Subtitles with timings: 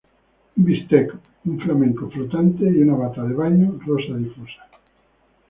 [0.59, 1.11] Un bistec,
[1.49, 4.65] un flamenco flotante y una bata de baño rosa difusa.